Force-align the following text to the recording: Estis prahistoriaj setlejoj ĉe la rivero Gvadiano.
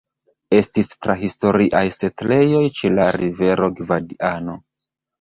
Estis 0.59 0.89
prahistoriaj 1.07 1.83
setlejoj 1.99 2.65
ĉe 2.81 2.93
la 2.97 3.09
rivero 3.21 3.73
Gvadiano. 3.81 4.61